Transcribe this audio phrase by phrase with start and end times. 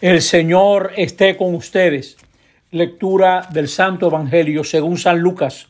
[0.00, 2.16] El Señor esté con ustedes.
[2.72, 5.68] Lectura del Santo Evangelio según San Lucas.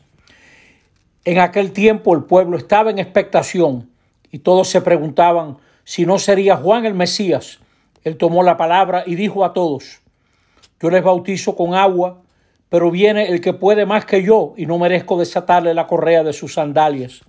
[1.23, 3.91] En aquel tiempo el pueblo estaba en expectación
[4.31, 7.59] y todos se preguntaban si no sería Juan el Mesías.
[8.03, 10.01] Él tomó la palabra y dijo a todos,
[10.81, 12.23] yo les bautizo con agua,
[12.67, 16.33] pero viene el que puede más que yo y no merezco desatarle la correa de
[16.33, 17.21] sus sandalias.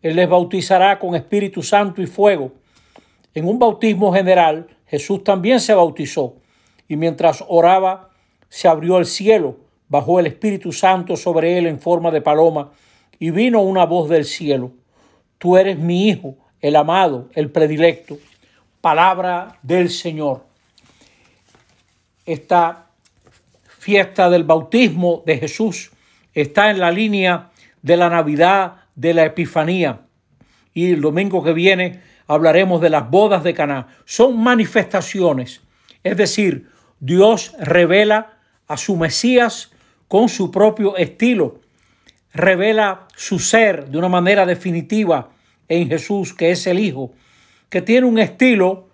[0.00, 2.52] Él les bautizará con Espíritu Santo y fuego.
[3.34, 6.36] En un bautismo general, Jesús también se bautizó
[6.88, 8.10] y mientras oraba
[8.48, 12.72] se abrió el cielo, bajó el Espíritu Santo sobre él en forma de paloma
[13.18, 14.72] y vino una voz del cielo.
[15.38, 18.18] Tú eres mi Hijo, el amado, el predilecto.
[18.80, 20.44] Palabra del Señor.
[22.24, 22.86] Esta
[23.66, 25.90] fiesta del bautismo de Jesús
[26.34, 27.50] está en la línea
[27.82, 30.00] de la Navidad, de la Epifanía.
[30.74, 33.88] Y el domingo que viene hablaremos de las bodas de Caná.
[34.04, 35.62] Son manifestaciones,
[36.04, 36.68] es decir,
[37.00, 39.72] Dios revela a su Mesías
[40.06, 41.60] con su propio estilo,
[42.32, 45.30] revela su ser de una manera definitiva
[45.68, 47.12] en Jesús, que es el Hijo,
[47.68, 48.88] que tiene un estilo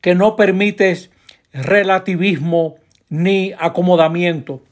[0.00, 1.10] que no permite
[1.52, 2.76] relativismo
[3.08, 4.62] ni acomodamiento.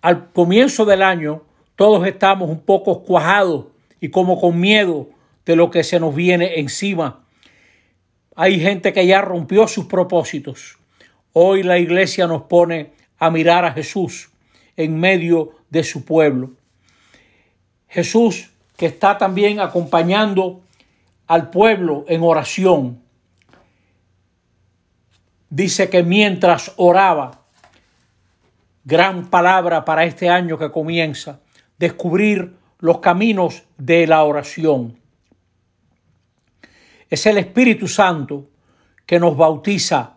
[0.00, 1.42] Al comienzo del año
[1.76, 3.66] todos estamos un poco cuajados
[4.00, 5.08] y como con miedo
[5.44, 7.24] de lo que se nos viene encima.
[8.34, 10.78] Hay gente que ya rompió sus propósitos.
[11.32, 14.30] Hoy la iglesia nos pone a mirar a Jesús
[14.76, 16.52] en medio de su pueblo.
[17.88, 20.62] Jesús que está también acompañando
[21.26, 23.02] al pueblo en oración.
[25.50, 27.42] Dice que mientras oraba,
[28.84, 31.40] gran palabra para este año que comienza,
[31.78, 34.98] descubrir los caminos de la oración.
[37.12, 38.48] Es el Espíritu Santo
[39.04, 40.14] que nos bautiza,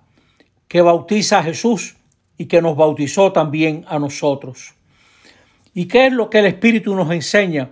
[0.69, 1.97] que bautiza a Jesús
[2.37, 4.75] y que nos bautizó también a nosotros.
[5.73, 7.71] ¿Y qué es lo que el Espíritu nos enseña?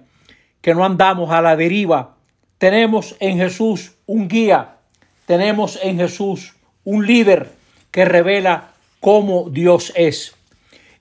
[0.60, 2.18] Que no andamos a la deriva.
[2.58, 4.76] Tenemos en Jesús un guía,
[5.26, 7.50] tenemos en Jesús un líder
[7.92, 10.36] que revela cómo Dios es.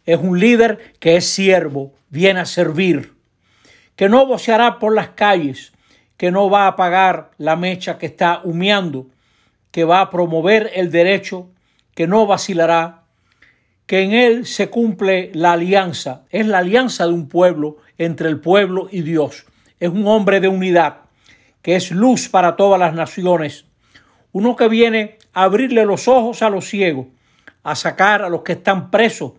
[0.06, 3.15] Es un líder que es siervo, viene a servir,
[3.97, 5.72] que no voceará por las calles,
[6.22, 9.09] que no va a apagar la mecha que está humeando,
[9.72, 11.50] que va a promover el derecho,
[11.97, 13.03] que no vacilará,
[13.87, 16.22] que en él se cumple la alianza.
[16.31, 19.47] Es la alianza de un pueblo entre el pueblo y Dios.
[19.81, 20.99] Es un hombre de unidad,
[21.61, 23.65] que es luz para todas las naciones.
[24.31, 27.09] Uno que viene a abrirle los ojos a los ciegos,
[27.65, 29.32] a sacar a los que están presos,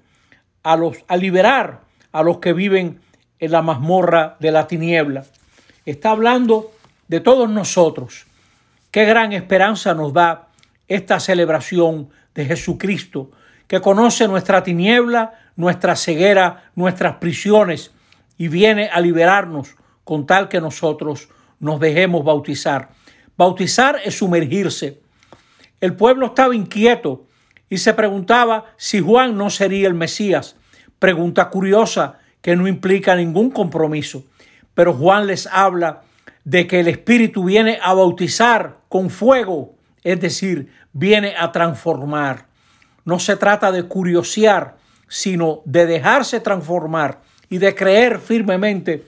[0.64, 1.80] a, los, a liberar
[2.12, 3.00] a los que viven
[3.40, 5.24] en la mazmorra de la tiniebla.
[5.86, 6.73] Está hablando
[7.08, 8.26] de todos nosotros.
[8.92, 10.50] Qué gran esperanza nos da
[10.88, 13.32] esta celebración de Jesucristo,
[13.68, 17.92] que conoce nuestra tiniebla, nuestra ceguera, nuestras prisiones
[18.38, 22.90] y viene a liberarnos con tal que nosotros nos dejemos bautizar.
[23.38, 25.02] Bautizar es sumergirse.
[25.80, 27.26] El pueblo estaba inquieto
[27.70, 30.56] y se preguntaba si Juan no sería el Mesías.
[31.00, 34.26] Pregunta curiosa que no implica ningún compromiso.
[34.74, 36.02] Pero Juan les habla
[36.44, 42.48] de que el Espíritu viene a bautizar con fuego, es decir, viene a transformar.
[43.06, 44.78] No se trata de curiosear,
[45.08, 49.06] sino de dejarse transformar y de creer firmemente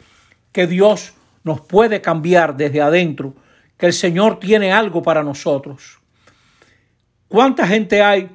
[0.52, 1.14] que Dios
[1.44, 3.36] nos puede cambiar desde adentro,
[3.78, 6.00] que el Señor tiene algo para nosotros.
[7.28, 8.30] ¿Cuánta gente hay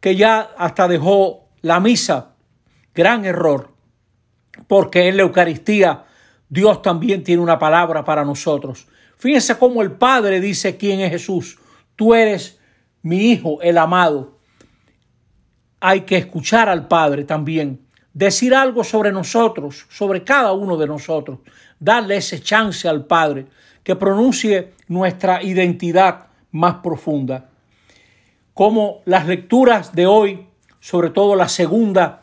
[0.00, 2.34] que ya hasta dejó la misa?
[2.94, 3.72] Gran error,
[4.66, 6.04] porque en la Eucaristía
[6.50, 8.88] Dios también tiene una palabra para nosotros.
[9.16, 11.58] Fíjense cómo el Padre dice quién es Jesús.
[11.94, 12.58] Tú eres
[13.02, 14.36] mi Hijo, el amado.
[15.78, 21.38] Hay que escuchar al Padre también, decir algo sobre nosotros, sobre cada uno de nosotros,
[21.78, 23.46] darle ese chance al Padre
[23.84, 27.48] que pronuncie nuestra identidad más profunda.
[28.54, 30.48] Como las lecturas de hoy,
[30.80, 32.22] sobre todo la segunda,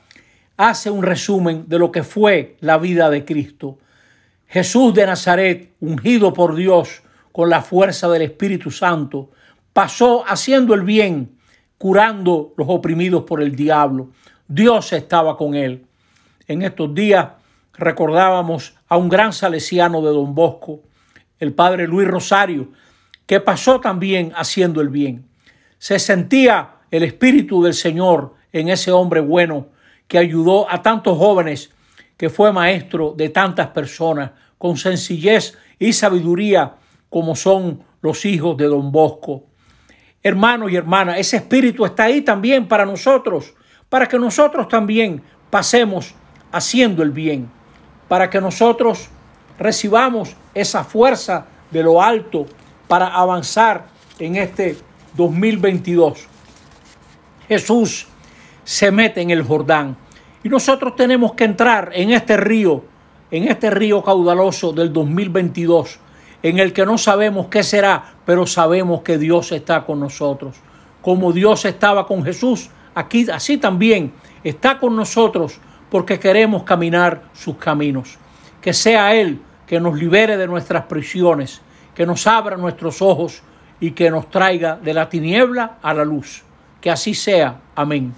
[0.57, 3.77] hace un resumen de lo que fue la vida de Cristo
[4.47, 9.29] Jesús de Nazaret, ungido por Dios con la fuerza del Espíritu Santo,
[9.73, 11.38] pasó haciendo el bien,
[11.77, 14.09] curando los oprimidos por el diablo.
[14.47, 15.85] Dios estaba con él.
[16.47, 17.27] En estos días
[17.73, 20.81] recordábamos a un gran salesiano de Don Bosco,
[21.39, 22.71] el padre Luis Rosario,
[23.25, 25.27] que pasó también haciendo el bien.
[25.77, 29.67] Se sentía el Espíritu del Señor en ese hombre bueno
[30.07, 31.71] que ayudó a tantos jóvenes
[32.17, 36.75] que fue maestro de tantas personas con sencillez y sabiduría
[37.09, 39.43] como son los hijos de don Bosco.
[40.23, 43.53] hermanos y hermanas, ese espíritu está ahí también para nosotros,
[43.87, 46.15] para que nosotros también pasemos
[46.51, 47.49] haciendo el bien,
[48.09, 49.09] para que nosotros
[49.57, 52.45] recibamos esa fuerza de lo alto
[52.87, 53.87] para avanzar
[54.19, 54.77] en este
[55.15, 56.27] 2022.
[57.47, 58.07] Jesús
[58.63, 59.95] se mete en el Jordán
[60.47, 62.81] y nosotros tenemos que entrar en este río,
[63.31, 65.99] en este río caudaloso del 2022,
[66.41, 70.55] en el que no sabemos qué será, pero sabemos que Dios está con nosotros.
[71.01, 75.59] Como Dios estaba con Jesús, aquí así también está con nosotros
[75.91, 78.17] porque queremos caminar sus caminos.
[78.61, 81.59] Que sea Él que nos libere de nuestras prisiones,
[81.93, 83.43] que nos abra nuestros ojos
[83.81, 86.41] y que nos traiga de la tiniebla a la luz.
[86.79, 87.59] Que así sea.
[87.75, 88.13] Amén.